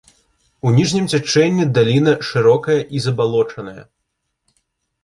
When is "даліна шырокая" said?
1.75-2.79